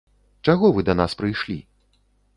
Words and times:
Чаго 0.53 0.71
вы 0.77 0.81
да 0.89 0.95
нас 1.01 1.11
прыйшлі? 1.19 1.59